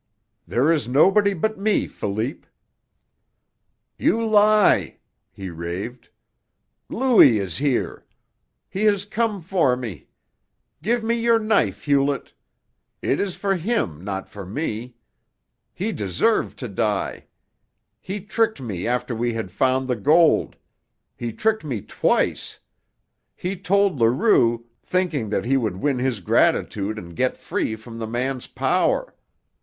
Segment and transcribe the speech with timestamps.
[0.47, 2.47] "There is nobody but me, Philippe!"
[3.99, 4.97] "You lie!"
[5.31, 6.09] he raved.
[6.89, 8.03] "Louis is here!
[8.67, 10.07] He has come for me!
[10.81, 12.33] Give me your knife, Hewlett.
[13.03, 14.95] It is for him, not for me.
[15.71, 17.27] He deserved to die.
[17.99, 20.55] He tricked me after we had found the gold.
[21.15, 22.57] He tricked me twice.
[23.35, 28.07] He told Leroux, thinking that he would win his gratitude and get free from the
[28.07, 29.13] man's power.